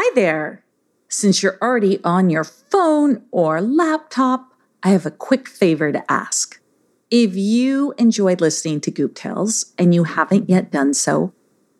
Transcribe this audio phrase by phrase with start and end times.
[0.00, 0.62] Hi there!
[1.08, 6.60] Since you're already on your phone or laptop, I have a quick favor to ask.
[7.10, 11.32] If you enjoyed listening to Goop Tales and you haven't yet done so,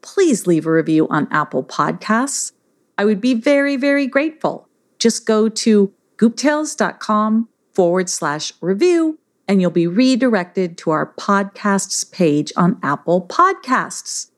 [0.02, 2.50] please leave a review on Apple Podcasts.
[2.98, 4.68] I would be very, very grateful.
[4.98, 12.52] Just go to gooptales.com forward slash review and you'll be redirected to our podcasts page
[12.56, 14.32] on Apple Podcasts.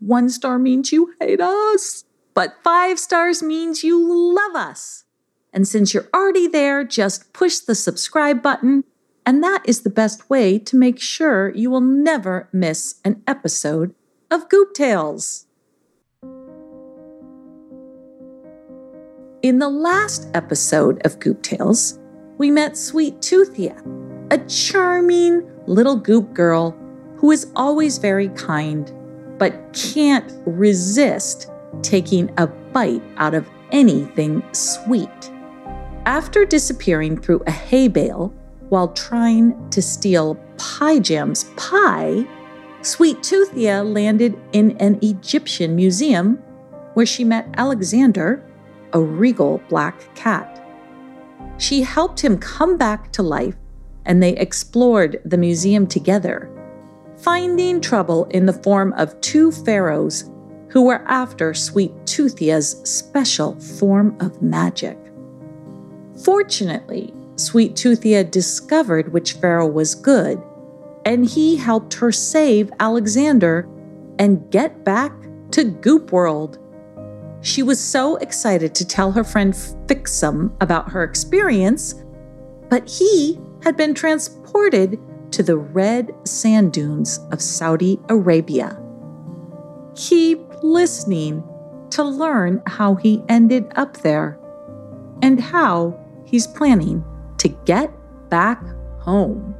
[0.00, 2.04] One star means you hate us
[2.34, 3.98] but five stars means you
[4.34, 5.04] love us.
[5.52, 8.84] And since you're already there, just push the subscribe button,
[9.26, 13.94] and that is the best way to make sure you will never miss an episode
[14.30, 15.46] of Goop Tales.
[19.42, 21.98] In the last episode of Goop Tales,
[22.38, 23.76] we met Sweet Toothia,
[24.30, 26.76] a charming little goop girl
[27.16, 28.90] who is always very kind,
[29.38, 31.48] but can't resist
[31.80, 35.30] taking a bite out of anything sweet.
[36.04, 38.34] After disappearing through a hay bale
[38.68, 42.26] while trying to steal Pie Jam's pie,
[42.82, 46.36] Sweet Toothia landed in an Egyptian museum
[46.94, 48.44] where she met Alexander,
[48.92, 50.58] a regal black cat.
[51.58, 53.56] She helped him come back to life
[54.04, 56.50] and they explored the museum together,
[57.18, 60.24] finding trouble in the form of two pharaohs
[60.72, 64.96] who were after Sweet Toothia's special form of magic.
[66.24, 70.42] Fortunately, Sweet Toothia discovered which pharaoh was good,
[71.04, 73.68] and he helped her save Alexander
[74.18, 75.12] and get back
[75.50, 76.58] to Goop World.
[77.42, 82.02] She was so excited to tell her friend Fixum about her experience,
[82.70, 84.98] but he had been transported
[85.32, 88.81] to the red sand dunes of Saudi Arabia.
[89.94, 91.44] Keep listening
[91.90, 94.38] to learn how he ended up there
[95.22, 97.04] and how he's planning
[97.38, 97.92] to get
[98.30, 98.62] back
[99.00, 99.54] home.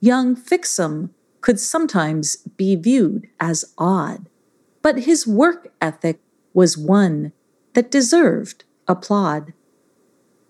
[0.00, 1.10] Young Fixum
[1.40, 4.28] could sometimes be viewed as odd,
[4.82, 6.18] but his work ethic
[6.52, 7.32] was one
[7.74, 9.52] that deserved applaud.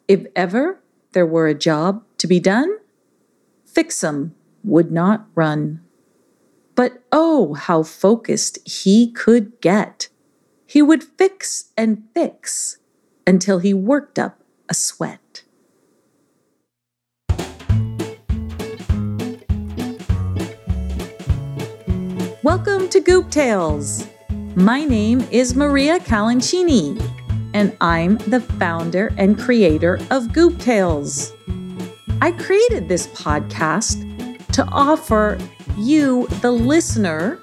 [0.09, 0.81] If ever
[1.13, 2.79] there were a job to be done,
[3.75, 5.81] Fixum would not run.
[6.75, 10.11] But oh, how focused he could get!
[10.67, 12.77] He would fix and fix
[13.27, 15.45] until he worked up a sweat.
[22.43, 24.07] Welcome to Goop Tales.
[24.55, 27.01] My name is Maria Calancini,
[27.55, 31.32] and I'm the founder and creator of Goop Tales.
[32.23, 33.99] I created this podcast
[34.53, 35.41] to offer
[35.77, 37.41] you, the listener,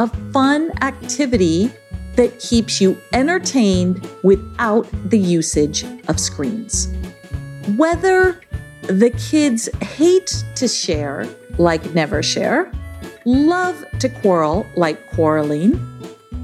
[0.00, 1.70] a fun activity
[2.16, 6.92] that keeps you entertained without the usage of screens.
[7.76, 8.40] Whether
[8.88, 12.72] the kids hate to share, like never share,
[13.26, 15.78] love to quarrel, like quarreling,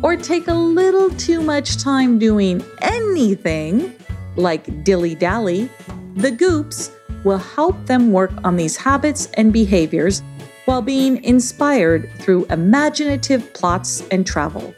[0.04, 3.92] or take a little too much time doing anything,
[4.36, 5.68] like dilly dally,
[6.14, 6.90] the goops
[7.24, 10.22] will help them work on these habits and behaviors
[10.66, 14.74] while being inspired through imaginative plots and travel.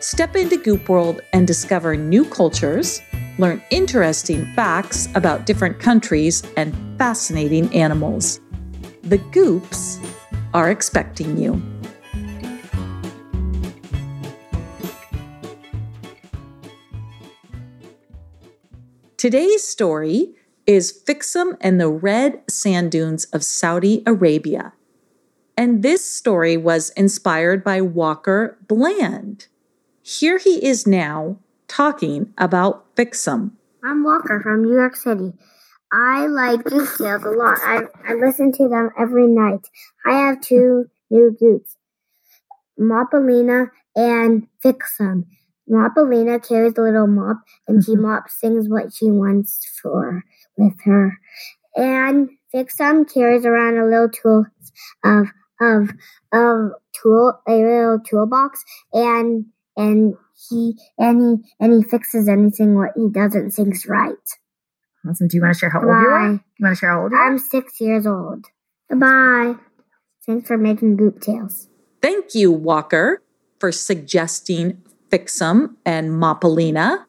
[0.00, 3.00] Step into Goop World and discover new cultures,
[3.38, 8.40] learn interesting facts about different countries and fascinating animals.
[9.02, 9.98] The Goops
[10.52, 11.62] are expecting you.
[19.16, 20.34] Today's story
[20.66, 24.72] is Fixum and the Red Sand Dunes of Saudi Arabia.
[25.56, 29.46] And this story was inspired by Walker Bland.
[30.02, 31.38] Here he is now
[31.68, 33.52] talking about Fixum.
[33.84, 35.32] I'm Walker from New York City.
[35.92, 37.58] I like Goop Tales a lot.
[37.62, 39.68] I, I listen to them every night.
[40.04, 41.76] I have two new goops,
[42.78, 45.24] Mopalina and Fixum.
[45.70, 47.38] Mopalina carries a little mop
[47.68, 50.24] and she mops things what she wants for
[50.56, 51.18] with her.
[51.74, 54.46] And Fixum carries around a little tool
[55.04, 55.26] of
[55.60, 55.90] of
[56.32, 56.70] of
[57.02, 58.62] tool a little toolbox
[58.92, 60.14] and and
[60.48, 64.14] he and he and he fixes anything what he doesn't think's right.
[65.08, 65.28] Awesome.
[65.28, 66.32] Do you want to share how old you are?
[66.32, 67.26] You want to share how old you are?
[67.26, 68.46] I'm six years old.
[68.90, 69.54] Goodbye.
[70.26, 71.68] Thanks for making Goop Tales.
[72.02, 73.22] Thank you, Walker,
[73.60, 77.04] for suggesting Fixum and Mopalina.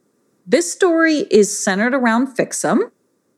[0.46, 2.92] This story is centered around Fixum,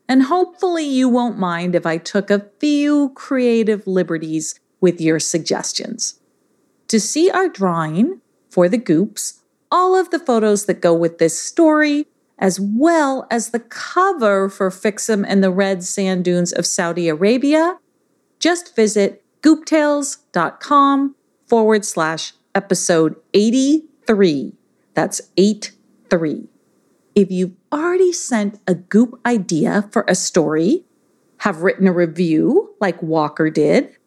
[0.09, 6.19] and hopefully, you won't mind if I took a few creative liberties with your suggestions.
[6.87, 8.19] To see our drawing
[8.49, 12.07] for the goops, all of the photos that go with this story,
[12.39, 17.77] as well as the cover for Fixum and the Red Sand Dunes of Saudi Arabia,
[18.39, 21.15] just visit gooptales.com
[21.45, 24.53] forward slash episode 83.
[24.95, 25.71] That's 8
[26.09, 26.47] 3.
[27.19, 30.85] If you've already sent a goop idea for a story,
[31.39, 33.97] have written a review like Walker did,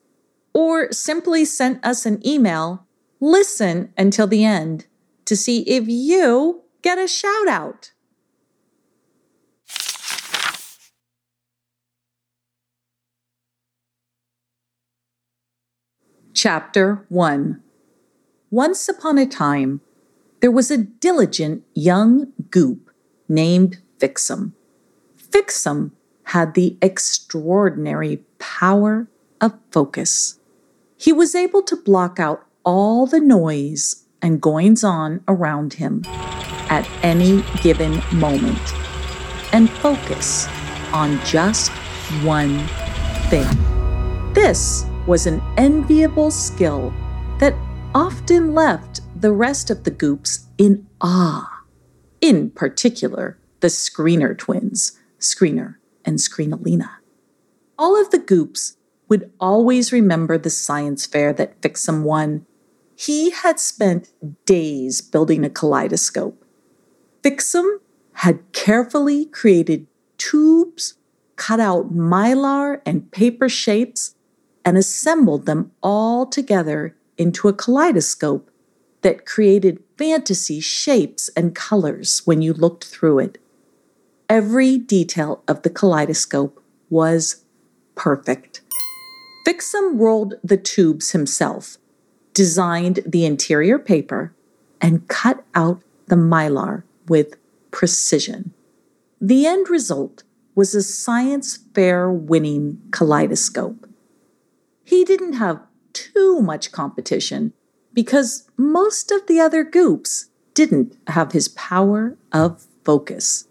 [0.54, 2.86] or simply sent us an email,
[3.20, 4.86] listen until the end
[5.26, 7.92] to see if you get a shout out.
[16.32, 17.62] Chapter 1
[18.50, 19.82] Once upon a time,
[20.40, 22.81] there was a diligent young goop
[23.32, 24.52] named Fixum.
[25.16, 25.92] Fixum
[26.24, 29.08] had the extraordinary power
[29.40, 30.38] of focus.
[30.96, 36.02] He was able to block out all the noise and goings on around him
[36.68, 38.60] at any given moment
[39.52, 40.46] and focus
[40.92, 41.70] on just
[42.22, 42.58] one
[43.28, 43.48] thing.
[44.32, 46.92] This was an enviable skill
[47.38, 47.54] that
[47.94, 51.61] often left the rest of the goops in awe.
[52.22, 55.74] In particular, the Screener twins, Screener
[56.04, 56.88] and Screenalina.
[57.76, 58.76] All of the goops
[59.08, 62.46] would always remember the science fair that Fixum won.
[62.94, 64.12] He had spent
[64.46, 66.44] days building a kaleidoscope.
[67.22, 67.78] Fixum
[68.12, 70.94] had carefully created tubes,
[71.34, 74.14] cut out mylar and paper shapes,
[74.64, 78.48] and assembled them all together into a kaleidoscope
[79.02, 83.38] that created fantasy shapes and colors when you looked through it.
[84.28, 87.44] Every detail of the kaleidoscope was
[87.94, 88.62] perfect.
[89.46, 91.76] Fixum rolled the tubes himself,
[92.32, 94.32] designed the interior paper,
[94.80, 97.36] and cut out the mylar with
[97.70, 98.52] precision.
[99.20, 100.22] The end result
[100.54, 103.88] was a science fair winning kaleidoscope.
[104.84, 105.60] He didn't have
[105.92, 107.52] too much competition
[107.94, 113.46] because most of the other goops didn't have his power of focus.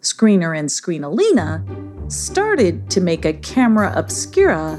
[0.00, 1.62] Screener and Screenalina
[2.10, 4.78] started to make a camera obscura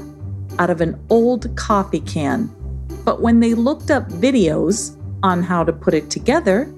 [0.58, 2.50] out of an old coffee can,
[3.04, 6.72] but when they looked up videos on how to put it together,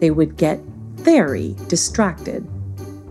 [0.00, 0.60] they would get
[0.94, 2.46] very distracted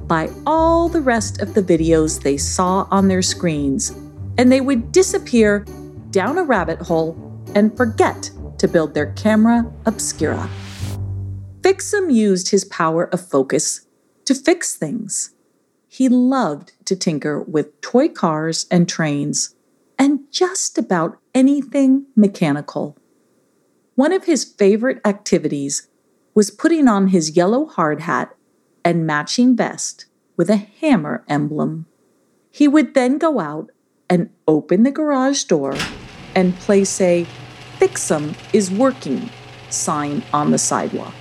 [0.08, 3.90] by all the rest of the videos they saw on their screens,
[4.38, 5.66] and they would disappear
[6.12, 7.18] down a rabbit hole
[7.56, 10.50] and forget to build their camera obscura.
[11.62, 13.86] Fixum used his power of focus
[14.26, 15.32] to fix things.
[15.88, 19.56] He loved to tinker with toy cars and trains
[19.98, 22.98] and just about anything mechanical.
[23.96, 25.88] One of his favorite activities
[26.36, 28.36] was putting on his yellow hard hat
[28.86, 30.06] and matching vest
[30.36, 31.88] with a hammer emblem.
[32.52, 33.72] He would then go out
[34.10, 35.76] and open the garage door
[36.36, 37.26] and place a
[37.80, 39.30] Fixum is working
[39.70, 41.14] sign on the sidewalk.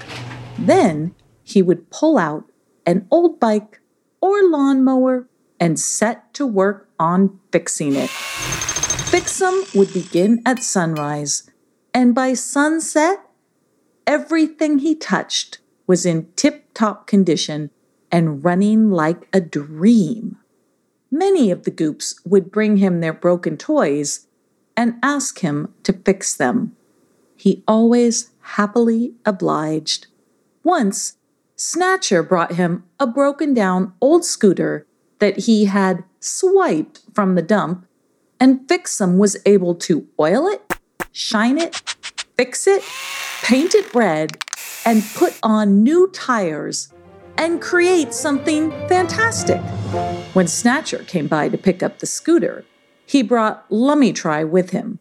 [0.58, 2.44] Then he would pull out
[2.86, 3.80] an old bike
[4.22, 5.28] or lawnmower
[5.60, 8.08] and set to work on fixing it.
[8.08, 11.50] Fixum would begin at sunrise,
[11.92, 13.18] and by sunset,
[14.06, 17.70] everything he touched was in tip top condition
[18.10, 20.38] and running like a dream.
[21.10, 24.26] Many of the goops would bring him their broken toys
[24.76, 26.76] and ask him to fix them.
[27.36, 30.06] He always happily obliged.
[30.62, 31.16] Once,
[31.56, 34.86] Snatcher brought him a broken down old scooter
[35.18, 37.86] that he had swiped from the dump,
[38.38, 40.74] and Fixum was able to oil it,
[41.12, 41.76] shine it,
[42.36, 42.82] fix it,
[43.42, 44.44] paint it red,
[44.84, 46.92] and put on new tires
[47.38, 49.60] and create something fantastic.
[50.34, 52.64] When Snatcher came by to pick up the scooter,
[53.06, 54.98] he brought Lummy-Try with him.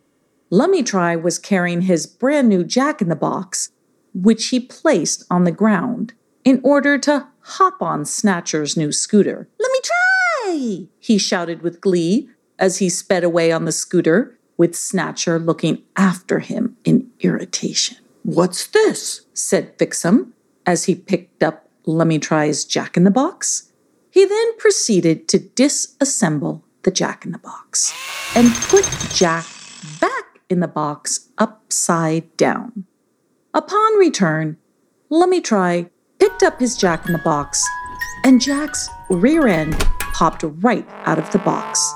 [0.51, 3.71] Lummy-Try was carrying his brand new Jack in the Box,
[4.13, 9.49] which he placed on the ground in order to hop on Snatcher's new scooter.
[9.59, 10.87] Let me try!
[10.99, 16.39] He shouted with glee as he sped away on the scooter, with Snatcher looking after
[16.39, 17.97] him in irritation.
[18.23, 19.25] What's this?
[19.33, 20.31] said Fixum
[20.65, 23.71] as he picked up Lummy-Try's Jack in the Box.
[24.09, 27.93] He then proceeded to disassemble the Jack in the Box
[28.35, 29.45] and put Jack
[29.99, 32.85] back in the box upside down.
[33.53, 34.57] Upon return,
[35.09, 35.89] Lummy-Try
[36.19, 37.63] picked up his Jack in the Box,
[38.23, 41.91] and Jack's rear end popped right out of the box.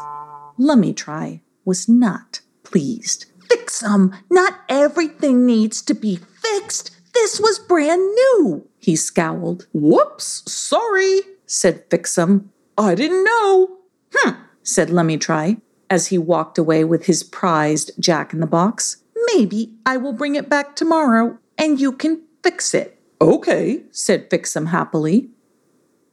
[0.57, 3.25] Lummy-Try was not pleased.
[3.47, 6.91] Fixum, not everything needs to be fixed.
[7.13, 9.67] This was brand new, he scowled.
[9.71, 12.45] Whoops, sorry, said Fixum.
[12.77, 13.77] I didn't know.
[14.15, 14.37] Hm,
[14.69, 15.57] said Lemmy Try
[15.89, 18.97] as he walked away with his prized Jack in the Box.
[19.33, 22.99] Maybe I will bring it back tomorrow and you can fix it.
[23.19, 25.29] Okay, said Fixum happily.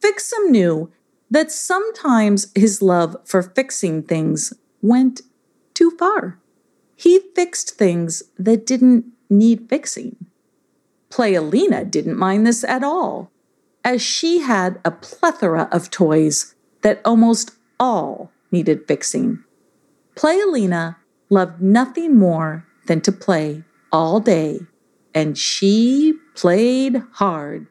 [0.00, 0.90] Fixum knew
[1.30, 5.20] that sometimes his love for fixing things went
[5.74, 6.38] too far.
[6.96, 10.16] He fixed things that didn't need fixing.
[11.10, 13.30] Playalina didn't mind this at all,
[13.84, 19.42] as she had a plethora of toys that almost all needed fixing.
[20.14, 20.96] Playalina
[21.30, 24.60] loved nothing more than to play all day,
[25.14, 27.66] and she played hard.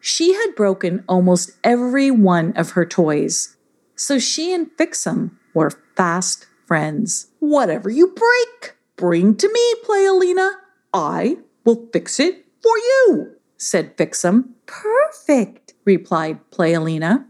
[0.00, 3.56] She had broken almost every one of her toys,
[3.94, 7.28] so she and Fixum were fast friends.
[7.38, 10.54] Whatever you break, bring to me, Playalina.
[10.92, 14.50] I will fix it for you, said Fixum.
[14.66, 17.26] Perfect, replied Playalina.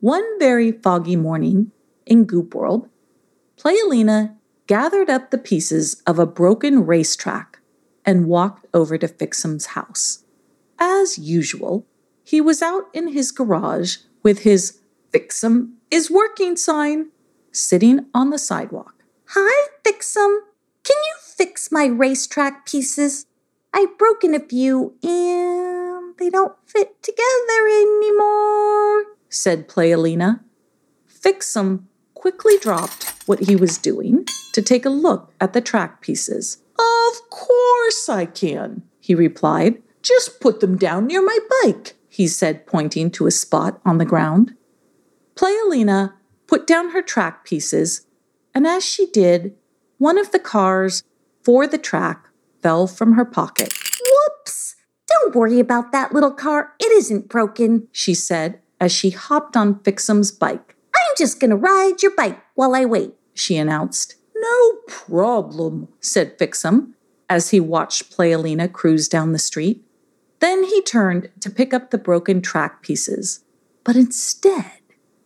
[0.00, 1.70] One very foggy morning
[2.12, 2.90] in Goop World,
[3.56, 7.60] Playalina gathered up the pieces of a broken racetrack
[8.04, 10.24] and walked over to Fixum's house.
[10.78, 11.86] As usual,
[12.22, 17.08] he was out in his garage with his Fixum is working sign
[17.50, 18.94] sitting on the sidewalk.
[19.28, 20.40] Hi, Fixum.
[20.84, 23.24] Can you fix my racetrack pieces?
[23.72, 30.40] I've broken a few and they don't fit together anymore, said Playalina.
[31.08, 31.84] Fixum
[32.22, 36.58] quickly dropped what he was doing to take a look at the track pieces.
[36.78, 39.82] Of course I can, he replied.
[40.02, 44.04] Just put them down near my bike, he said, pointing to a spot on the
[44.04, 44.54] ground.
[45.34, 46.12] Playalina
[46.46, 48.06] put down her track pieces,
[48.54, 49.56] and as she did,
[49.98, 51.02] one of the cars
[51.42, 52.28] for the track
[52.62, 53.74] fell from her pocket.
[53.98, 54.76] Whoops!
[55.08, 56.74] Don't worry about that little car.
[56.78, 60.71] It isn't broken, she said as she hopped on Fixum's bike.
[61.12, 64.16] I'm just going to ride your bike while I wait, she announced.
[64.34, 66.94] No problem, said Fixum
[67.28, 69.84] as he watched Playalina cruise down the street.
[70.38, 73.44] Then he turned to pick up the broken track pieces,
[73.84, 74.80] but instead,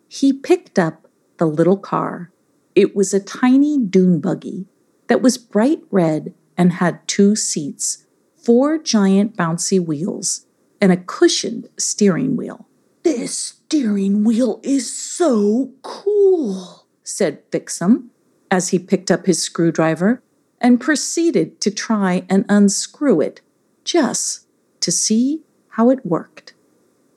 [0.09, 2.33] he picked up the little car.
[2.75, 4.66] It was a tiny dune buggy
[5.07, 10.47] that was bright red and had two seats, four giant bouncy wheels,
[10.81, 12.66] and a cushioned steering wheel.
[13.05, 18.11] This steering wheel is so cool, said Fixum
[18.49, 20.23] as he picked up his screwdriver
[20.61, 23.40] and proceeded to try and unscrew it
[23.82, 24.46] just
[24.78, 26.54] to see how it worked.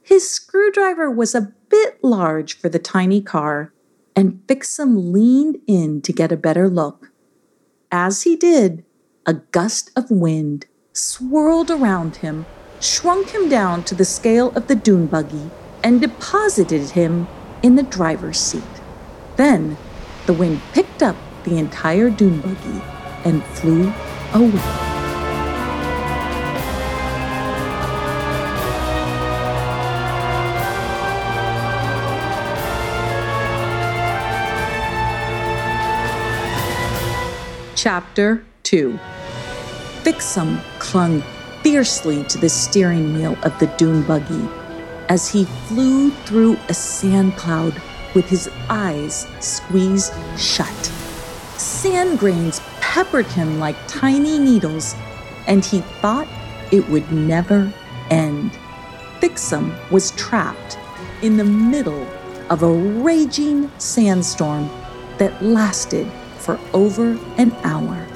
[0.01, 3.71] His screwdriver was a bit large for the tiny car,
[4.15, 7.11] and Fixum leaned in to get a better look.
[7.91, 8.83] As he did,
[9.27, 12.47] a gust of wind swirled around him,
[12.79, 15.51] shrunk him down to the scale of the dune buggy,
[15.83, 17.27] and deposited him
[17.63, 18.63] in the driver's seat.
[19.35, 19.77] Then
[20.25, 22.81] the wind picked up the entire dune buggy
[23.25, 23.91] and flew
[24.33, 24.89] away.
[37.75, 38.99] Chapter 2
[40.03, 41.23] Fixum clung
[41.63, 44.58] fiercely to the steering wheel of the dune buggy
[45.09, 47.81] as he flew through a sand cloud
[48.13, 50.85] with his eyes squeezed shut.
[51.57, 54.95] Sand grains peppered him like tiny needles,
[55.47, 56.27] and he thought
[56.71, 57.71] it would never
[58.09, 58.57] end.
[59.19, 60.77] Fixum was trapped
[61.21, 62.07] in the middle
[62.49, 64.69] of a raging sandstorm
[65.17, 68.07] that lasted for over an hour.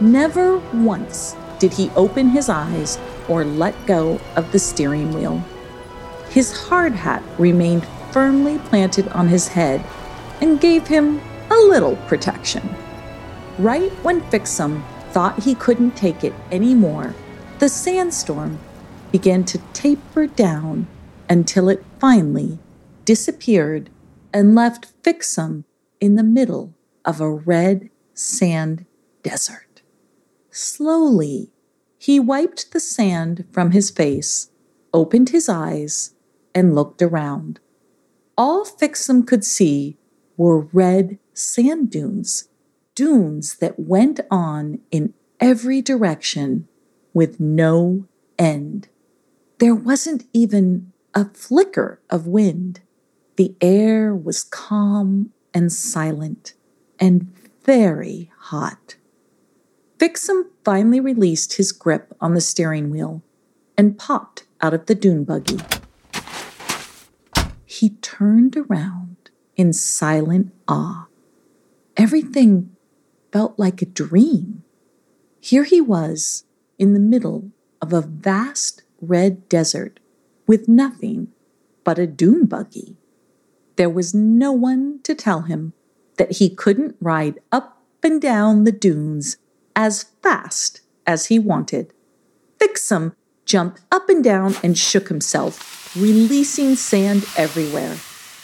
[0.00, 2.98] Never once did he open his eyes
[3.28, 5.42] or let go of the steering wheel.
[6.34, 9.84] His hard hat remained firmly planted on his head
[10.40, 12.74] and gave him a little protection.
[13.56, 17.14] Right when Fixum thought he couldn't take it anymore,
[17.60, 18.58] the sandstorm
[19.12, 20.88] began to taper down
[21.28, 22.58] until it finally
[23.04, 23.88] disappeared
[24.32, 25.62] and left Fixum
[26.00, 26.74] in the middle
[27.04, 28.86] of a red sand
[29.22, 29.82] desert.
[30.50, 31.52] Slowly,
[31.96, 34.50] he wiped the sand from his face,
[34.92, 36.13] opened his eyes,
[36.54, 37.60] and looked around.
[38.36, 39.96] All Fixum could see
[40.36, 42.48] were red sand dunes,
[42.94, 46.68] dunes that went on in every direction
[47.12, 48.06] with no
[48.38, 48.88] end.
[49.58, 52.80] There wasn't even a flicker of wind.
[53.36, 56.54] The air was calm and silent
[56.98, 57.32] and
[57.64, 58.96] very hot.
[59.98, 63.22] Fixum finally released his grip on the steering wheel
[63.78, 65.58] and popped out of the dune buggy.
[67.84, 71.06] He turned around in silent awe.
[71.98, 72.74] Everything
[73.30, 74.62] felt like a dream.
[75.38, 76.46] Here he was
[76.78, 77.50] in the middle
[77.82, 80.00] of a vast red desert
[80.46, 81.28] with nothing
[81.84, 82.96] but a dune buggy.
[83.76, 85.74] There was no one to tell him
[86.16, 89.36] that he couldn't ride up and down the dunes
[89.76, 91.92] as fast as he wanted.
[92.58, 93.14] Fixum
[93.44, 97.96] jumped up and down and shook himself, releasing sand everywhere.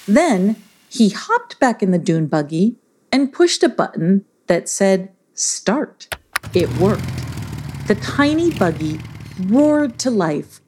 [0.06, 0.56] Then
[0.88, 2.76] he hopped back in the dune buggy
[3.12, 6.14] and pushed a button that said Start.
[6.52, 7.02] It worked.
[7.86, 9.00] The tiny buggy
[9.46, 10.60] roared to life,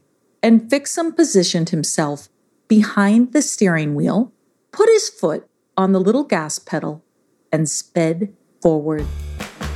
[0.43, 2.29] and Fixum positioned himself
[2.69, 4.33] behind the steering wheel,
[4.71, 5.47] put his foot
[5.77, 7.05] on the little gas pedal,
[7.53, 9.07] and sped forward.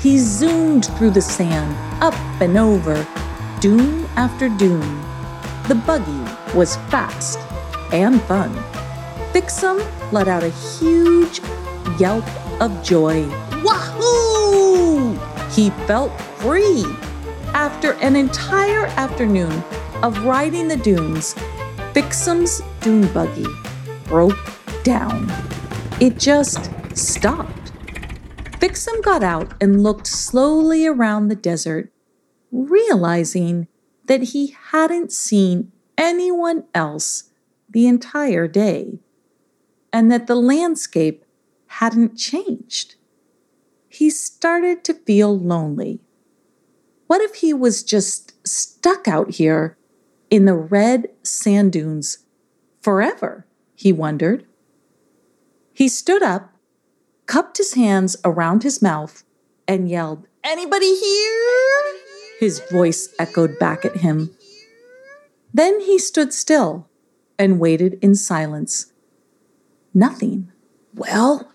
[0.01, 3.07] He zoomed through the sand, up and over,
[3.61, 5.01] dune after dune.
[5.69, 7.39] The buggy was fast
[7.93, 8.53] and fun.
[9.33, 11.41] Fixum let out a huge
[11.99, 12.25] yelp
[12.61, 13.27] of joy.
[13.63, 15.19] Wahoo!
[15.51, 16.85] He felt free.
[17.55, 19.63] After an entire afternoon
[20.03, 21.35] of riding the dunes,
[21.95, 23.47] Fixum's dune buggy
[24.05, 24.39] broke
[24.83, 25.33] down.
[26.01, 27.73] It just stopped.
[28.61, 31.93] Fixum got out and looked slowly around the desert,
[32.51, 33.69] realizing
[34.05, 37.31] that he hadn't seen anyone else
[37.69, 39.01] the entire day
[39.93, 41.25] and that the landscape
[41.67, 42.97] hadn't changed.
[43.89, 46.01] He started to feel lonely.
[47.07, 49.77] What if he was just stuck out here
[50.31, 52.19] in the red sand dunes
[52.81, 53.47] forever?
[53.75, 54.47] He wondered.
[55.73, 56.53] He stood up,
[57.27, 59.25] cupped his hands around his mouth,
[59.69, 62.06] and yelled, Anybody here?
[62.39, 64.31] His voice echoed back at him.
[65.55, 66.89] Then he stood still
[67.39, 68.93] and waited in silence.
[69.95, 70.53] Nothing.
[70.95, 71.53] Well,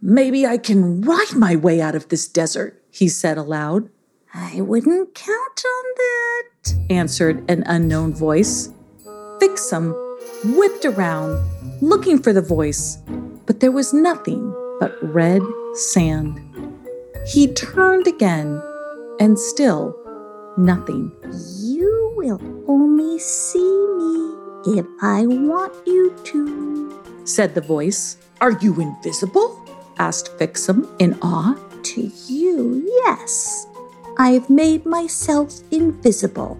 [0.00, 3.90] maybe I can ride my way out of this desert, he said aloud.
[4.32, 8.70] I wouldn't count on that, answered an unknown voice.
[9.40, 9.94] Fixum
[10.56, 11.42] whipped around,
[11.82, 12.98] looking for the voice,
[13.46, 15.42] but there was nothing but red
[15.74, 16.40] sand.
[17.26, 18.62] He turned again,
[19.18, 19.94] and still
[20.56, 21.12] nothing.
[21.62, 23.58] You will only see
[23.98, 28.18] me if I want you to, said the voice.
[28.40, 29.62] Are you invisible?
[29.98, 31.56] asked Fixum in awe.
[31.82, 33.66] To you, yes.
[34.18, 36.58] I've made myself invisible,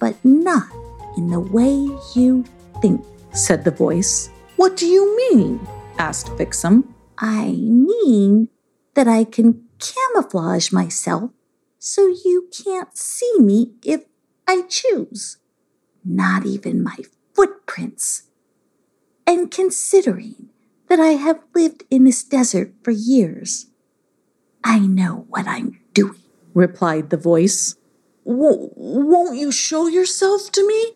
[0.00, 0.68] but not
[1.16, 2.44] in the way you
[2.82, 4.30] think, said the voice.
[4.56, 5.60] What do you mean?
[5.98, 6.84] asked Fixum.
[7.18, 8.48] I mean
[8.94, 11.30] that I can camouflage myself
[11.84, 14.04] so you can't see me if
[14.48, 15.36] I choose.
[16.02, 16.96] Not even my
[17.34, 18.22] footprints.
[19.26, 20.48] And considering
[20.88, 23.66] that I have lived in this desert for years,
[24.64, 26.22] I know what I'm doing,
[26.54, 27.76] replied the voice.
[28.24, 30.92] won't you show yourself to me?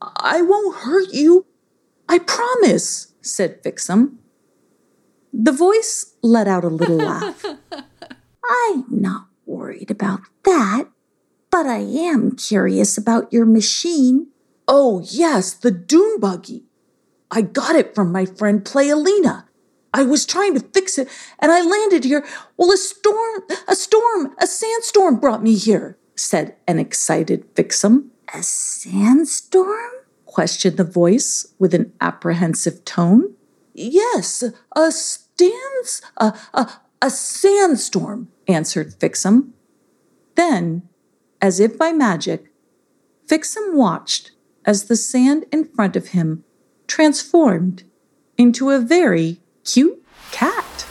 [0.00, 1.44] I won't hurt you.
[2.08, 4.16] I promise, said Fixum.
[5.34, 7.44] The voice let out a little laugh.
[8.50, 10.84] I'm not worried about that,
[11.50, 14.28] but I am curious about your machine.
[14.68, 16.64] Oh, yes, the dune buggy.
[17.30, 19.44] I got it from my friend Playalina.
[19.92, 21.08] I was trying to fix it
[21.40, 22.24] and I landed here.
[22.56, 28.10] Well, a storm, a storm, a sandstorm brought me here, said an excited Fixum.
[28.32, 29.90] A sandstorm?
[30.26, 33.34] questioned the voice with an apprehensive tone.
[33.74, 34.44] Yes,
[34.76, 36.70] a stands, a, a,
[37.02, 39.50] a sandstorm, answered Fixum.
[40.34, 40.88] Then,
[41.40, 42.52] as if by magic,
[43.26, 44.32] Fixum watched
[44.64, 46.44] as the sand in front of him
[46.86, 47.84] transformed
[48.36, 50.86] into a very cute cat.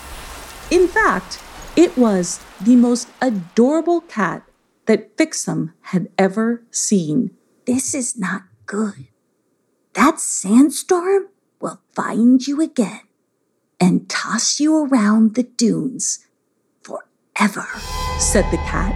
[0.71, 1.39] In fact,
[1.75, 4.43] it was the most adorable cat
[4.85, 7.31] that Fixum had ever seen.
[7.65, 9.07] This is not good.
[9.93, 13.01] That sandstorm will find you again
[13.79, 16.25] and toss you around the dunes
[17.39, 17.67] forever,
[18.19, 18.93] said the cat.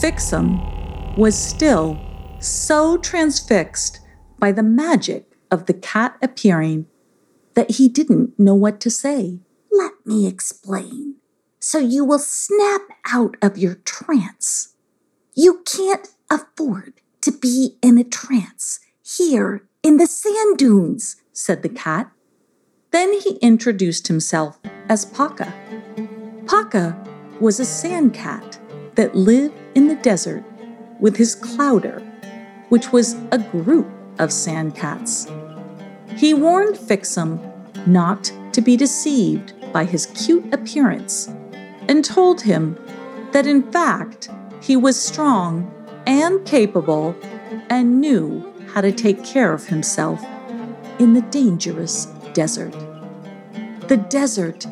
[0.00, 1.98] Fixum was still
[2.40, 4.00] so transfixed
[4.38, 6.86] by the magic of the cat appearing
[7.54, 9.40] that he didn't know what to say.
[9.72, 11.16] Let me explain,
[11.60, 14.74] so you will snap out of your trance.
[15.34, 21.68] You can't afford to be in a trance here in the sand dunes, said the
[21.68, 22.10] cat.
[22.90, 25.52] Then he introduced himself as Paka.
[26.46, 26.96] Paka
[27.40, 28.58] was a sand cat
[28.94, 30.44] that lived in the desert
[30.98, 32.00] with his clowder,
[32.68, 35.26] which was a group of sand cats.
[36.16, 37.38] He warned Fixum
[37.86, 41.28] not to be deceived by his cute appearance
[41.88, 42.76] and told him
[43.32, 44.28] that in fact
[44.60, 45.72] he was strong
[46.06, 47.14] and capable
[47.70, 50.24] and knew how to take care of himself
[50.98, 52.74] in the dangerous desert.
[53.88, 54.66] The desert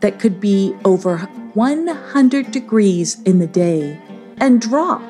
[0.00, 4.00] that could be over 100 degrees in the day
[4.38, 5.02] and drop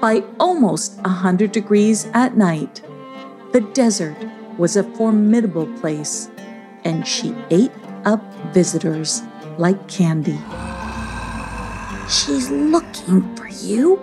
[0.00, 2.82] by almost 100 degrees at night.
[3.52, 4.16] The desert
[4.58, 6.30] was a formidable place,
[6.84, 7.72] and she ate
[8.04, 9.22] up visitors
[9.58, 10.38] like candy.
[12.08, 14.02] She's looking for you.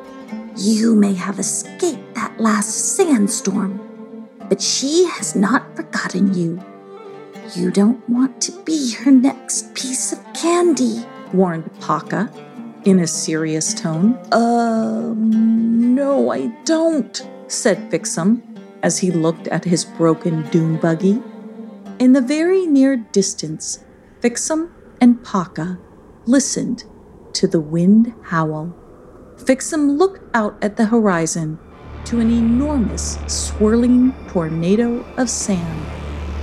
[0.55, 6.61] You may have escaped that last sandstorm, but she has not forgotten you.
[7.55, 12.31] You don't want to be her next piece of candy, warned Paka
[12.85, 14.17] in a serious tone.
[14.31, 18.41] Um, no, I don't, said Fixum
[18.83, 21.21] as he looked at his broken dune buggy.
[21.99, 23.83] In the very near distance,
[24.21, 25.79] Fixum and Paka
[26.25, 26.85] listened
[27.33, 28.75] to the wind howl.
[29.37, 31.59] Fixum looked out at the horizon
[32.05, 35.85] to an enormous swirling tornado of sand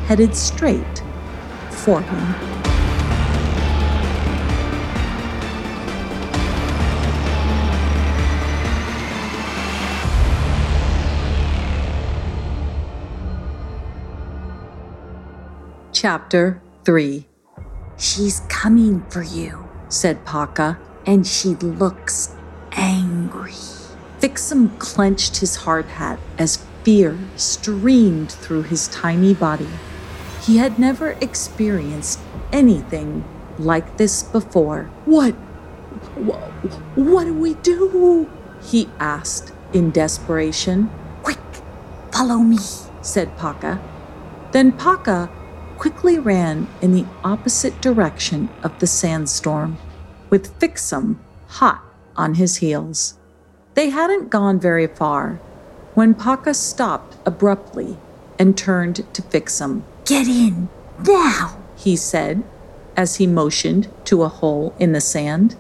[0.07, 1.03] headed straight
[1.71, 2.76] for him.
[16.07, 17.27] Chapter 3
[17.97, 22.33] She's coming for you, said Paka, and she looks
[22.71, 23.59] angry.
[24.21, 29.67] Fixum clenched his hard hat as fear streamed through his tiny body.
[30.43, 32.21] He had never experienced
[32.53, 33.25] anything
[33.59, 34.85] like this before.
[35.07, 35.33] What?
[36.95, 38.31] What do we do?
[38.63, 40.89] He asked in desperation.
[41.25, 41.43] Quick,
[42.13, 42.59] follow me,
[43.03, 43.83] said Paka.
[44.53, 45.29] Then Paka
[45.79, 49.79] quickly ran in the opposite direction of the sandstorm,
[50.31, 51.83] with Fixum hot
[52.17, 53.19] on his heels.
[53.75, 55.41] They hadn't gone very far
[55.95, 57.97] when Paka stopped abruptly
[58.39, 59.83] and turned to Fixum.
[60.05, 60.69] Get in,
[61.07, 62.43] now, he said
[62.97, 65.57] as he motioned to a hole in the sand.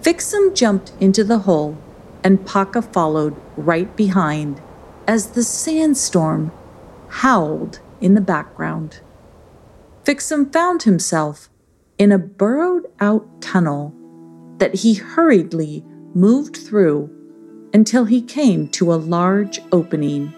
[0.00, 1.78] Fixum jumped into the hole
[2.24, 4.60] and Paka followed right behind
[5.06, 6.52] as the sandstorm
[7.08, 9.00] howled in the background.
[10.12, 11.48] Fixum found himself
[11.96, 13.94] in a burrowed out tunnel
[14.58, 17.08] that he hurriedly moved through
[17.72, 20.34] until he came to a large opening.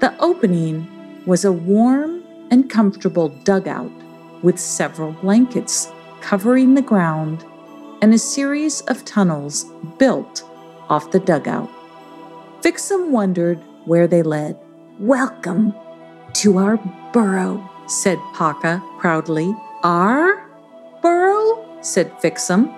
[0.00, 3.90] The opening was a warm and comfortable dugout
[4.42, 7.46] with several blankets covering the ground
[8.02, 9.64] and a series of tunnels
[9.96, 10.42] built
[10.90, 11.70] off the dugout.
[12.60, 14.58] Fixum wondered where they led.
[14.98, 15.72] Welcome
[16.34, 16.76] to our
[17.14, 19.54] burrow, said Paka proudly.
[19.82, 20.48] R?
[21.02, 21.68] burrow?
[21.82, 22.72] said Fixum,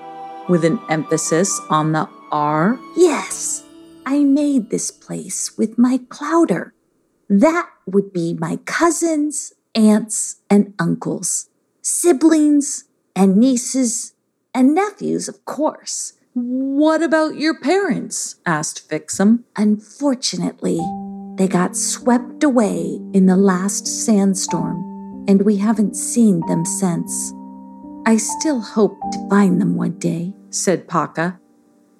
[0.48, 2.78] with an emphasis on the R.
[2.96, 3.62] Yes,
[4.04, 6.72] I made this place with my clowder.
[7.28, 11.48] That would be my cousins, aunts, and uncles,
[11.80, 14.14] siblings, and nieces,
[14.52, 16.14] and nephews, of course.
[16.32, 18.36] What about your parents?
[18.44, 19.44] asked Fixum.
[19.54, 20.80] Unfortunately,
[21.36, 24.93] they got swept away in the last sandstorm
[25.26, 27.32] and we haven't seen them since.
[28.06, 31.38] I still hope to find them one day, said Paka.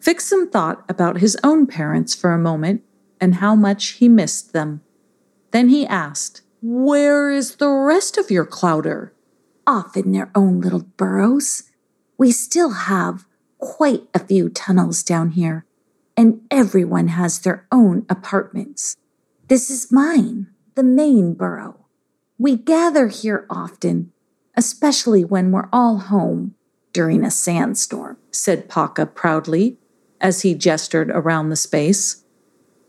[0.01, 2.83] Fixum thought about his own parents for a moment
[3.21, 4.83] and how much he missed them.
[5.51, 9.13] Then he asked, Where is the rest of your clowder?
[9.67, 11.63] Off in their own little burrows.
[12.19, 13.25] We still have
[13.59, 15.65] quite a few tunnels down here,
[16.17, 18.97] and everyone has their own apartments.
[19.49, 21.84] This is mine, the main burrow.
[22.45, 24.13] We gather here often,
[24.55, 26.55] especially when we're all home
[26.93, 29.79] during a sandstorm, said Paka proudly
[30.21, 32.23] as he gestured around the space.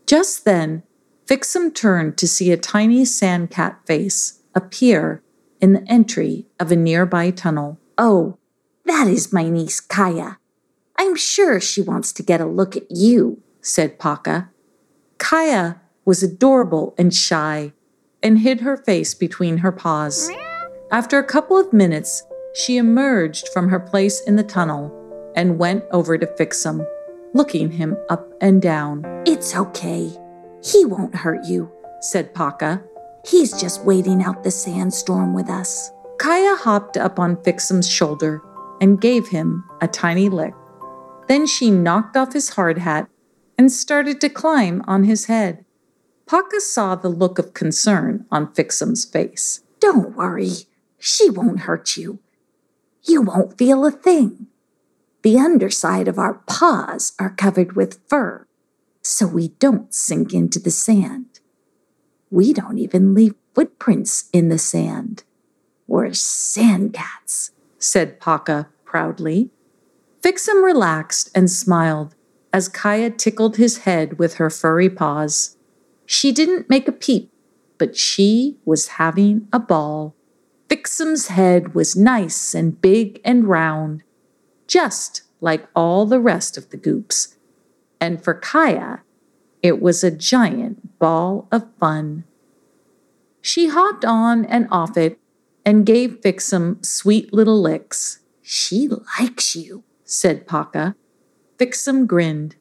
[0.04, 0.82] Just then,
[1.24, 5.22] Fixum turned to see a tiny sandcat face appear
[5.58, 7.78] in the entry of a nearby tunnel.
[7.96, 8.36] Oh,
[8.84, 10.36] that is my niece Kaya.
[10.98, 14.50] I'm sure she wants to get a look at you, said Paka.
[15.16, 17.72] Kaya was adorable and shy,
[18.26, 20.28] and hid her face between her paws.
[20.90, 24.92] After a couple of minutes, she emerged from her place in the tunnel
[25.36, 26.84] and went over to Fixum,
[27.34, 29.04] looking him up and down.
[29.26, 30.10] It's okay.
[30.64, 32.82] He won't hurt you, said Paka.
[33.24, 35.92] He's just waiting out the sandstorm with us.
[36.18, 38.42] Kaya hopped up on Fixum's shoulder
[38.80, 40.54] and gave him a tiny lick.
[41.28, 43.08] Then she knocked off his hard hat
[43.56, 45.65] and started to climb on his head.
[46.26, 49.60] Paka saw the look of concern on Fixum's face.
[49.78, 50.50] Don't worry,
[50.98, 52.18] she won't hurt you.
[53.04, 54.48] You won't feel a thing.
[55.22, 58.46] The underside of our paws are covered with fur,
[59.02, 61.40] so we don't sink into the sand.
[62.30, 65.22] We don't even leave footprints in the sand.
[65.86, 69.50] We're sand cats, said Paka proudly.
[70.22, 72.16] Fixum relaxed and smiled
[72.52, 75.55] as Kaya tickled his head with her furry paws.
[76.06, 77.30] She didn't make a peep,
[77.78, 80.14] but she was having a ball.
[80.68, 84.02] Fixum's head was nice and big and round,
[84.66, 87.36] just like all the rest of the goops.
[88.00, 89.02] And for Kaya,
[89.62, 92.24] it was a giant ball of fun.
[93.40, 95.18] She hopped on and off it
[95.64, 98.20] and gave Fixum sweet little licks.
[98.42, 98.88] She
[99.18, 100.94] likes you, said Paka.
[101.58, 102.56] Fixum grinned.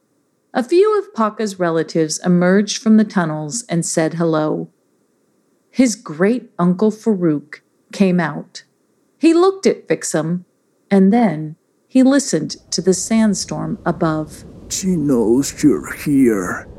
[0.56, 4.70] A few of Paka's relatives emerged from the tunnels and said hello.
[5.70, 7.60] His great uncle Farouk
[7.92, 8.64] came out.
[9.20, 10.46] He looked at Fixum
[10.90, 11.58] and then
[11.90, 14.46] he listened to the sandstorm above.
[14.70, 16.70] She knows you're here.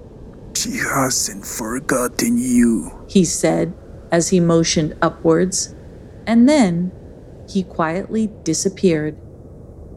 [0.54, 3.74] She hasn't forgotten you, he said
[4.10, 5.74] as he motioned upwards,
[6.26, 6.92] and then
[7.46, 9.18] he quietly disappeared.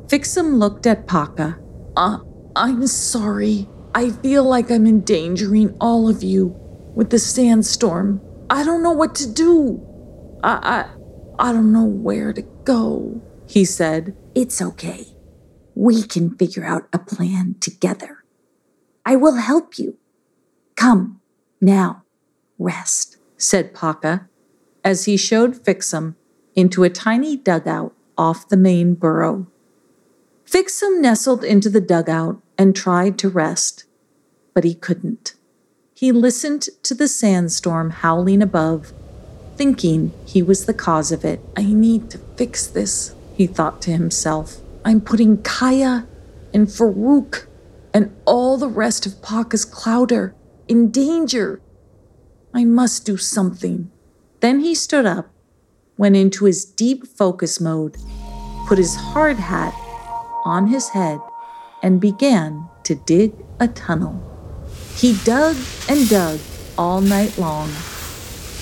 [0.07, 1.57] Fixum looked at Paka.
[1.95, 2.19] Uh,
[2.55, 3.67] I'm sorry.
[3.93, 6.55] I feel like I'm endangering all of you
[6.95, 8.21] with the sandstorm.
[8.49, 9.85] I don't know what to do.
[10.43, 10.85] I,
[11.39, 14.15] I, I don't know where to go, he said.
[14.35, 15.05] It's okay.
[15.75, 18.23] We can figure out a plan together.
[19.05, 19.97] I will help you.
[20.75, 21.21] Come,
[21.61, 22.03] now,
[22.57, 24.27] rest, said Paka,
[24.83, 26.15] as he showed Fixum
[26.55, 29.47] into a tiny dugout off the main burrow.
[30.49, 33.83] Fixum nestled into the dugout and tried to rest,
[34.55, 35.35] but he couldn't.
[35.93, 38.91] He listened to the sandstorm howling above,
[39.57, 41.39] thinking he was the cause of it.
[41.55, 44.57] I need to fix this, he thought to himself.
[44.83, 46.07] I'm putting Kaya
[46.51, 47.45] and Farouk
[47.93, 50.33] and all the rest of Paka's Clowder
[50.67, 51.61] in danger.
[52.55, 53.91] I must do something.
[54.39, 55.29] Then he stood up,
[55.95, 57.97] went into his deep focus mode,
[58.67, 59.75] put his hard hat
[60.45, 61.19] on his head,
[61.81, 64.21] and began to dig a tunnel.
[64.95, 65.55] He dug
[65.87, 66.39] and dug
[66.77, 67.69] all night long.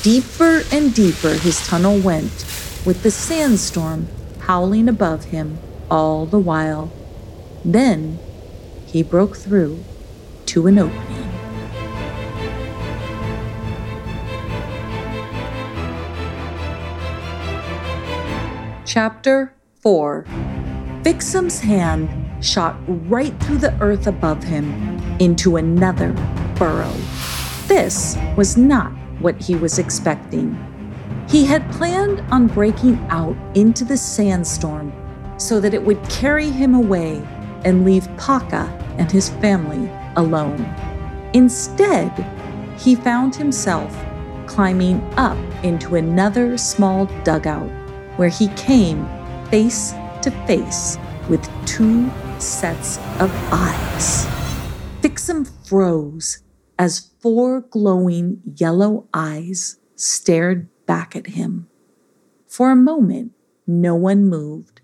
[0.03, 2.45] Deeper and deeper his tunnel went,
[2.85, 4.07] with the sandstorm
[4.39, 5.59] howling above him
[5.91, 6.91] all the while.
[7.65, 8.19] Then
[8.85, 9.83] he broke through
[10.45, 11.31] to an opening.
[18.85, 20.25] Chapter 4
[21.07, 22.09] Fixum's hand
[22.43, 22.75] shot
[23.07, 24.73] right through the earth above him
[25.21, 26.11] into another
[26.55, 26.91] burrow.
[27.67, 28.91] This was not
[29.21, 30.53] what he was expecting.
[31.29, 34.91] He had planned on breaking out into the sandstorm
[35.37, 37.25] so that it would carry him away
[37.63, 38.65] and leave Paka
[38.97, 40.59] and his family alone.
[41.33, 42.11] Instead,
[42.77, 43.97] he found himself
[44.45, 47.69] climbing up into another small dugout
[48.17, 49.07] where he came
[49.49, 50.97] face to face
[51.29, 54.25] with two sets of eyes.
[55.01, 56.43] Fixum froze
[56.77, 61.67] as four glowing yellow eyes stared back at him.
[62.47, 63.33] For a moment,
[63.65, 64.81] no one moved.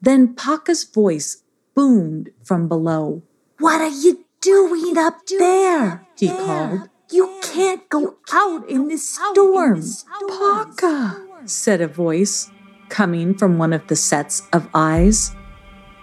[0.00, 1.42] Then Paka's voice
[1.74, 3.22] boomed from below.
[3.58, 6.06] What are you doing up there?
[6.18, 6.88] He called.
[7.10, 9.82] You can't go out in this storm.
[10.28, 12.50] Paka, said a voice
[12.94, 15.34] coming from one of the sets of eyes.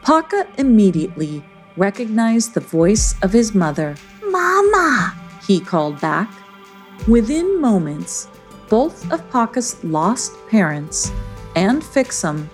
[0.02, 1.42] Paka immediately
[1.78, 3.96] recognized the voice of his mother.
[4.30, 5.16] Mama,
[5.48, 6.30] he called back.
[7.08, 8.28] Within moments,
[8.68, 11.14] both of Paka's lost parents
[11.56, 12.50] and Fixum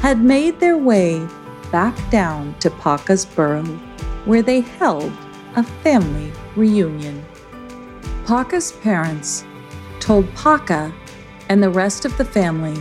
[0.00, 1.26] had made their way
[1.72, 3.64] back down to Paka's burrow,
[4.26, 5.10] where they held
[5.56, 7.24] a family reunion.
[8.26, 9.42] Paka's parents
[10.00, 10.92] told Paka
[11.48, 12.76] and the rest of the family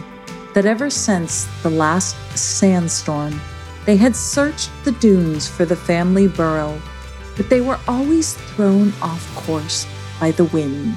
[0.59, 3.39] that ever since the last sandstorm,
[3.85, 6.77] they had searched the dunes for the family burrow,
[7.37, 9.87] but they were always thrown off course
[10.19, 10.95] by the wind.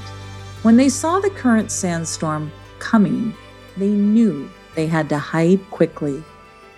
[0.63, 3.33] When they saw the current sandstorm coming,
[3.77, 6.25] they knew they had to hide quickly.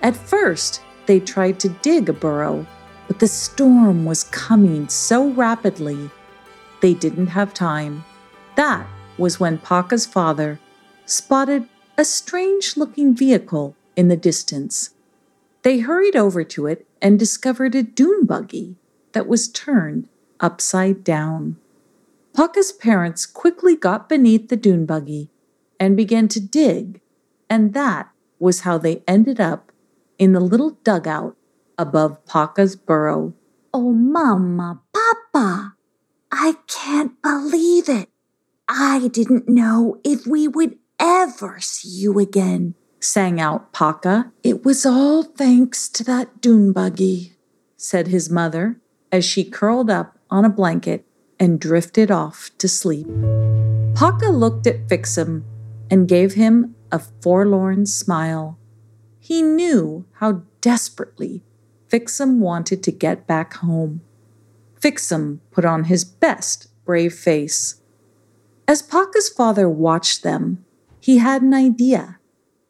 [0.02, 2.66] At first, they tried to dig a burrow,
[3.08, 6.10] but the storm was coming so rapidly
[6.82, 8.04] they didn't have time.
[8.56, 10.60] That was when Paka's father
[11.06, 11.66] spotted
[11.96, 14.90] a strange looking vehicle in the distance.
[15.62, 18.76] They hurried over to it and discovered a dune buggy
[19.12, 20.09] that was turned
[20.40, 21.57] upside down.
[22.35, 25.30] Paka's parents quickly got beneath the dune buggy
[25.78, 27.00] and began to dig,
[27.48, 29.70] and that was how they ended up
[30.18, 31.37] in the little dugout
[31.78, 33.33] above Paka's burrow.
[33.72, 35.74] Oh, Mama, Papa,
[36.33, 38.09] I can't believe it.
[38.68, 44.33] I didn't know if we would ever see you again, sang out Paka.
[44.42, 47.35] It was all thanks to that dune buggy,
[47.76, 48.80] said his mother
[49.12, 51.07] as she curled up on a blanket
[51.38, 53.07] and drifted off to sleep.
[53.94, 55.44] Paka looked at Fixum
[55.90, 58.59] and gave him a forlorn smile.
[59.20, 61.42] He knew how desperately
[61.88, 64.00] Fixum wanted to get back home.
[64.80, 67.80] Fixum put on his best brave face.
[68.66, 70.64] As Paka's father watched them,
[71.04, 72.18] he had an idea.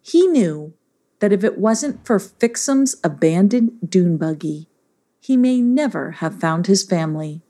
[0.02, 0.74] He knew
[1.20, 4.68] that if it wasn't for Fixum's abandoned dune buggy,
[5.20, 7.42] he may never have found his family.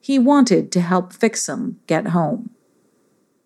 [0.00, 2.50] He wanted to help Fixum get home.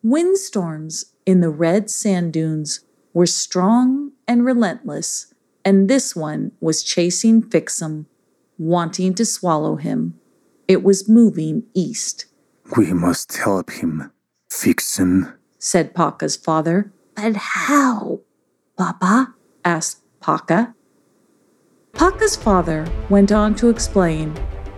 [0.02, 2.80] Windstorms in the red sand dunes
[3.12, 8.06] were strong and relentless, and this one was chasing Fixum,
[8.56, 10.18] wanting to swallow him.
[10.66, 12.24] It was moving east.
[12.74, 14.10] We must help him,
[14.50, 16.90] Fixum, said Paka's father.
[17.14, 18.20] But how,
[18.76, 19.34] Papa?
[19.64, 20.74] asked Paka.
[21.92, 24.34] Paka's father went on to explain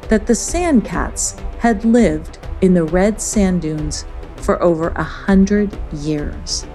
[0.09, 4.05] that the sand cats had lived in the red sand dunes
[4.37, 6.67] for over a hundred years.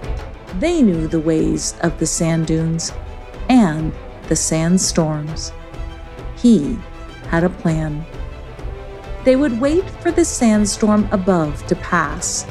[0.58, 2.92] They knew the ways of the sand dunes
[3.50, 3.92] and
[4.28, 5.52] the sandstorms.
[6.36, 6.78] He
[7.28, 8.06] had a plan.
[9.24, 12.46] They would wait for the sandstorm above to pass.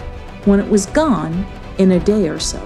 [0.48, 1.46] When it was gone,
[1.78, 2.66] in a day or so,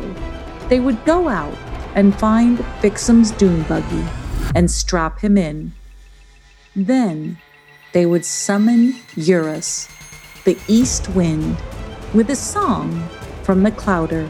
[0.70, 1.58] they would go out
[1.96, 4.06] and find Fixum's dune buggy
[4.54, 5.74] and strap him in.
[6.76, 7.39] Then
[7.91, 9.89] they would summon Eurus,
[10.44, 11.58] the east wind,
[12.13, 13.04] with a song
[13.41, 14.30] from the clowder.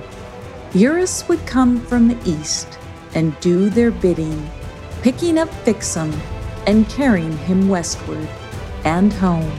[0.73, 2.79] Eurus would come from the east
[3.15, 4.49] and do their bidding,
[5.01, 6.17] picking up Fixum
[6.67, 8.29] and carrying him westward
[8.85, 9.51] and home,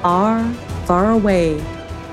[0.00, 0.50] far,
[0.86, 1.62] far away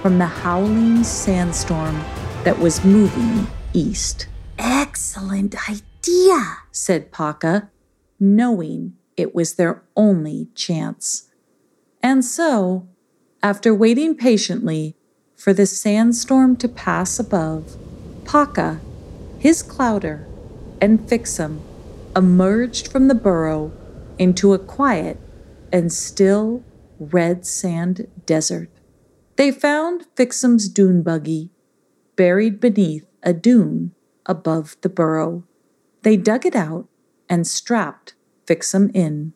[0.05, 1.99] from the howling sandstorm
[2.43, 4.27] that was moving east.
[4.59, 7.71] Excellent idea, said Paka,
[8.19, 11.31] knowing it was their only chance.
[12.03, 12.87] And so,
[13.41, 14.95] after waiting patiently
[15.35, 17.75] for the sandstorm to pass above,
[18.25, 18.81] Paka,
[19.39, 20.27] his clowder,
[20.79, 21.61] and Fixum
[22.15, 23.71] emerged from the burrow
[24.19, 25.17] into a quiet
[25.73, 26.63] and still
[26.99, 28.69] red sand desert.
[29.35, 31.49] They found Fixum's dune buggy
[32.15, 33.91] buried beneath a dune
[34.25, 35.43] above the burrow.
[36.03, 36.87] They dug it out
[37.27, 38.13] and strapped
[38.47, 39.33] Fixum in.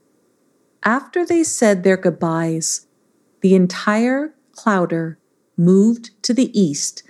[0.84, 2.88] After they said their goodbyes,
[3.42, 5.18] the entire clowder
[5.58, 7.04] moved to the east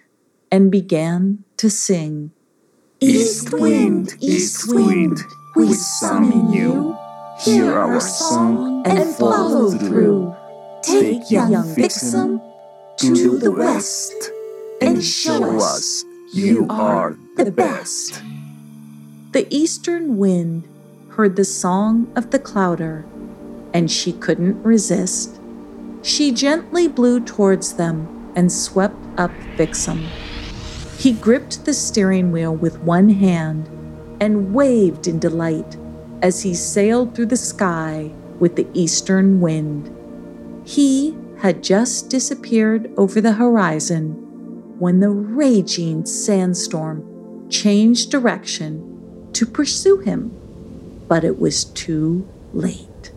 [0.51, 2.31] and began to sing.
[2.99, 5.19] East wind, east wind,
[5.55, 6.97] we summon you.
[7.39, 10.35] Hear our song and follow through.
[10.81, 12.48] Take young Fixum
[12.99, 14.31] to the west
[14.81, 18.21] and show us you are the best.
[19.31, 20.67] The eastern wind
[21.11, 23.05] heard the song of the clowder,
[23.73, 25.39] and she couldn't resist.
[26.01, 30.05] She gently blew towards them and swept up Fixum.
[30.97, 33.67] He gripped the steering wheel with one hand
[34.19, 35.77] and waved in delight
[36.21, 39.89] as he sailed through the sky with the eastern wind.
[40.67, 44.11] He had just disappeared over the horizon
[44.77, 50.31] when the raging sandstorm changed direction to pursue him,
[51.07, 53.11] but it was too late.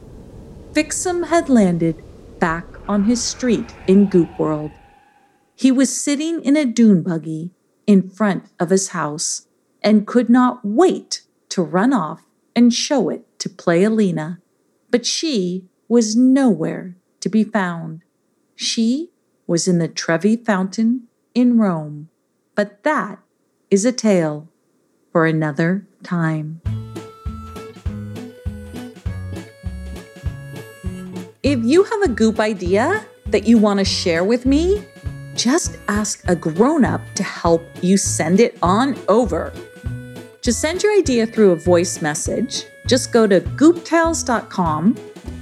[0.72, 2.02] Fixum had landed
[2.38, 4.72] back on his street in Goop World.
[5.54, 7.50] He was sitting in a dune buggy
[7.86, 9.46] in front of his house
[9.82, 12.22] and could not wait to run off
[12.54, 14.38] and show it to Playalina,
[14.90, 18.02] but she was nowhere to be found.
[18.62, 19.10] She
[19.48, 22.10] was in the Trevi Fountain in Rome,
[22.54, 23.18] but that
[23.72, 24.48] is a tale
[25.10, 26.60] for another time.
[31.42, 34.86] If you have a goop idea that you want to share with me,
[35.34, 39.52] just ask a grown up to help you send it on over.
[40.40, 44.96] To send your idea through a voice message, just go to gooptales.com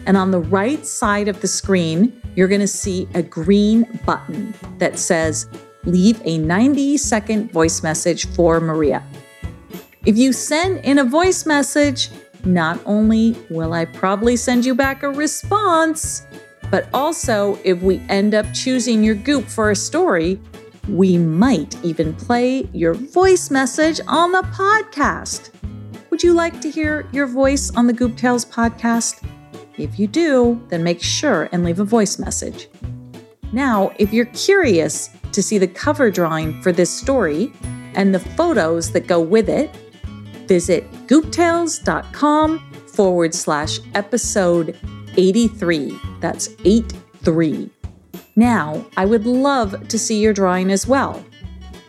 [0.06, 4.54] and on the right side of the screen, you're going to see a green button
[4.78, 5.48] that says
[5.84, 9.02] leave a 90 second voice message for Maria.
[10.06, 12.10] If you send in a voice message,
[12.44, 16.26] not only will I probably send you back a response,
[16.70, 20.40] but also if we end up choosing your goop for a story,
[20.88, 25.50] we might even play your voice message on the podcast.
[26.10, 29.22] Would you like to hear your voice on the Goop Tales podcast?
[29.82, 32.68] If you do, then make sure and leave a voice message.
[33.52, 37.52] Now, if you're curious to see the cover drawing for this story
[37.94, 39.74] and the photos that go with it,
[40.46, 44.78] visit gooptales.com forward slash episode
[45.16, 45.98] 83.
[46.20, 47.70] That's 83.
[48.36, 51.24] Now, I would love to see your drawing as well.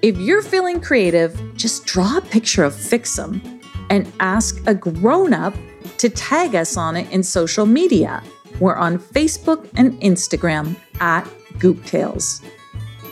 [0.02, 3.62] If you're feeling creative, just draw a picture of Fixum
[3.92, 5.54] and ask a grown up
[5.98, 8.24] to tag us on it in social media.
[8.60, 11.24] We're on Facebook and Instagram at
[11.54, 12.44] Gooptales.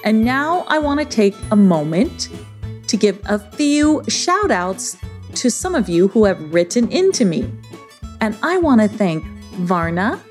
[0.04, 2.30] And now I want to take a moment
[2.88, 4.98] to give a few shout outs
[5.36, 7.52] to some of you who have written into me.
[8.22, 9.24] And I want to thank
[9.60, 10.22] Varna,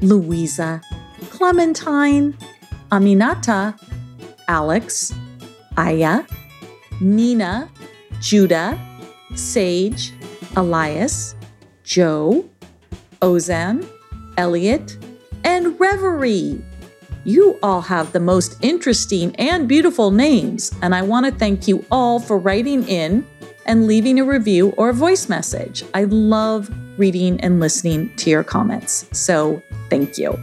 [0.00, 0.80] Louisa,
[1.30, 2.36] Clementine,
[2.90, 3.78] Aminata,
[4.48, 5.14] Alex,
[5.76, 6.24] Aya,
[7.00, 7.70] Nina,
[8.20, 8.78] Judah,
[9.34, 10.12] Sage,
[10.56, 11.34] Elias,
[11.88, 12.44] Joe,
[13.22, 13.88] Ozan,
[14.36, 14.98] Elliot,
[15.42, 16.62] and Reverie.
[17.24, 21.86] You all have the most interesting and beautiful names, and I want to thank you
[21.90, 23.26] all for writing in
[23.64, 25.82] and leaving a review or a voice message.
[25.94, 30.38] I love reading and listening to your comments, so thank you.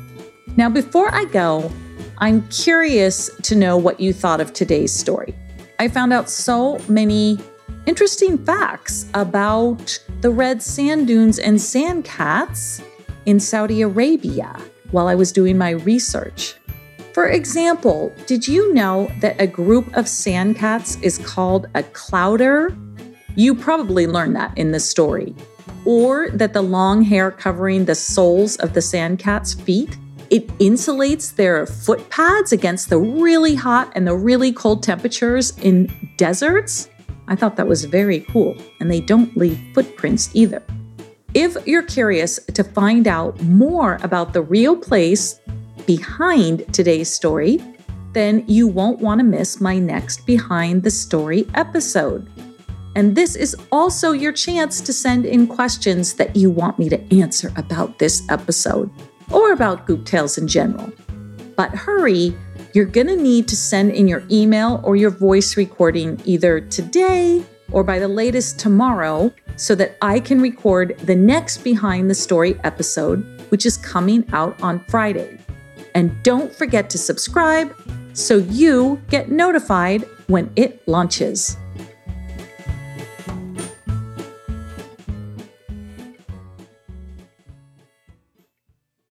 [0.57, 1.71] Now, before I go,
[2.17, 5.35] I'm curious to know what you thought of today's story.
[5.77, 7.37] I found out so many
[7.85, 12.81] interesting facts about the red sand dunes and sand cats
[13.25, 14.59] in Saudi Arabia
[14.91, 16.55] while I was doing my research.
[17.13, 22.77] For example, did you know that a group of sand cats is called a clowder?
[23.35, 25.35] You probably learned that in the story.
[25.85, 29.97] Or that the long hair covering the soles of the sand cat's feet,
[30.29, 36.11] it insulates their foot pads against the really hot and the really cold temperatures in
[36.17, 36.89] deserts.
[37.27, 40.63] I thought that was very cool, and they don't leave footprints either.
[41.33, 45.39] If you're curious to find out more about the real place
[45.85, 47.59] behind today's story,
[48.13, 52.29] then you won't want to miss my next Behind the Story episode.
[52.95, 57.19] And this is also your chance to send in questions that you want me to
[57.19, 58.89] answer about this episode
[59.29, 60.89] or about Goop Tales in general.
[61.57, 62.33] But hurry,
[62.75, 67.41] you're going to need to send in your email or your voice recording either today
[67.71, 72.59] or by the latest tomorrow so that I can record the next Behind the Story
[72.65, 75.39] episode, which is coming out on Friday.
[75.95, 77.73] And don't forget to subscribe
[78.11, 81.55] so you get notified when it launches.